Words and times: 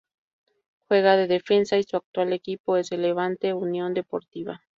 Juega 0.87 1.15
de 1.15 1.27
defensa 1.27 1.77
y 1.77 1.83
su 1.83 1.95
actual 1.95 2.33
equipo 2.33 2.75
es 2.75 2.91
el 2.91 3.03
Levante 3.03 3.53
Unión 3.53 3.93
Deportiva. 3.93 4.63